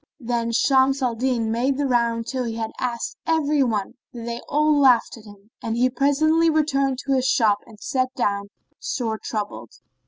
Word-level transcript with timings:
Then 0.19 0.51
Shams 0.51 1.03
al 1.03 1.13
Din 1.13 1.51
made 1.51 1.77
the 1.77 1.85
round 1.85 2.25
till 2.25 2.45
he 2.45 2.55
had 2.55 2.71
asked 2.79 3.17
every 3.27 3.61
one, 3.61 3.93
but 4.11 4.25
they 4.25 4.41
all 4.49 4.75
laughed 4.79 5.15
at 5.15 5.25
him, 5.25 5.51
and 5.61 5.77
presently 5.95 6.47
he 6.47 6.49
returned 6.49 6.97
to 7.05 7.13
his 7.13 7.27
shop 7.27 7.59
and 7.67 7.79
sat 7.79 8.09
down, 8.15 8.49
sore 8.79 9.19
troubled. 9.21 9.69